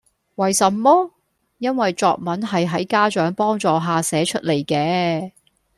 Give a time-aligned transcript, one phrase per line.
[0.33, 1.11] 為什麼?
[1.59, 5.33] 因為作文係喺家長幫助下寫出嚟嘅